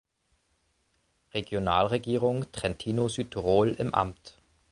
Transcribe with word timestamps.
Regionalregierung 1.31 2.51
Trentino-Südtirol 2.51 3.69
im 3.77 3.93
Amt. 3.93 4.41